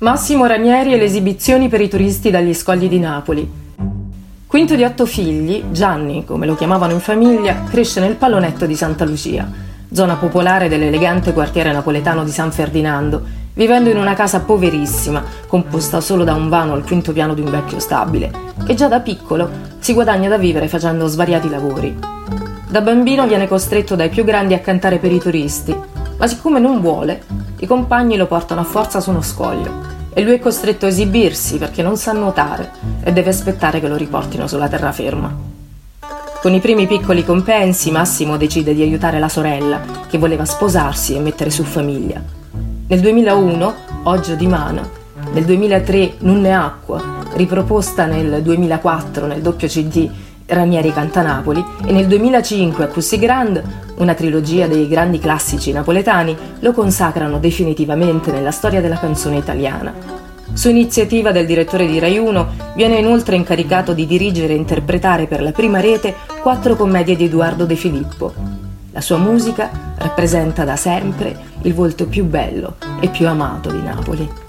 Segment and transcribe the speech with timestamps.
[0.00, 3.48] Massimo Ranieri e le esibizioni per i turisti dagli scogli di Napoli.
[4.44, 9.04] Quinto di otto figli, Gianni, come lo chiamavano in famiglia, cresce nel pallonetto di Santa
[9.04, 9.48] Lucia,
[9.92, 13.22] zona popolare dell'elegante quartiere napoletano di San Ferdinando,
[13.54, 17.50] vivendo in una casa poverissima, composta solo da un vano al quinto piano di un
[17.52, 18.32] vecchio stabile,
[18.66, 19.48] e già da piccolo
[19.78, 21.96] si guadagna da vivere facendo svariati lavori.
[22.68, 26.80] Da bambino viene costretto dai più grandi a cantare per i turisti, ma siccome non
[26.80, 27.22] vuole,
[27.58, 31.58] i compagni lo portano a forza su uno scoglio e lui è costretto a esibirsi
[31.58, 32.70] perché non sa nuotare
[33.02, 35.52] e deve aspettare che lo riportino sulla terraferma.
[36.40, 41.20] Con i primi piccoli compensi Massimo decide di aiutare la sorella che voleva sposarsi e
[41.20, 42.22] mettere su famiglia.
[42.86, 44.90] Nel 2001, Oggio di Mano,
[45.32, 47.02] nel 2003 Nunne Acqua,
[47.34, 50.08] riproposta nel 2004 nel doppio CD
[50.46, 53.62] Ranieri canta Napoli e nel 2005 a Cussi Grand,
[53.96, 59.94] una trilogia dei grandi classici napoletani, lo consacrano definitivamente nella storia della canzone italiana.
[60.52, 65.42] Su iniziativa del direttore di Rai 1 viene inoltre incaricato di dirigere e interpretare per
[65.42, 68.32] la prima rete quattro commedie di Edoardo De Filippo.
[68.92, 74.43] La sua musica rappresenta da sempre il volto più bello e più amato di Napoli.